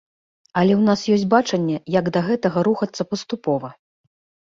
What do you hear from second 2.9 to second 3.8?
паступова.